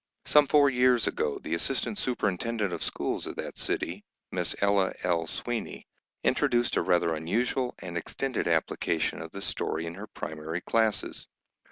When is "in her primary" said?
9.85-10.61